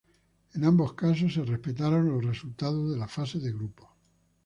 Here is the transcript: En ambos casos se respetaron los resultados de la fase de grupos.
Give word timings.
En 0.55 0.65
ambos 0.65 0.93
casos 0.95 1.31
se 1.31 1.43
respetaron 1.45 2.07
los 2.09 2.25
resultados 2.25 2.89
de 2.91 2.97
la 2.97 3.07
fase 3.07 3.37
de 3.37 3.51
grupos. 3.53 3.87